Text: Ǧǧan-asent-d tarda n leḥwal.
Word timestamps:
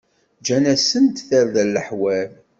Ǧǧan-asent-d 0.39 1.17
tarda 1.27 1.63
n 1.65 1.71
leḥwal. 1.75 2.29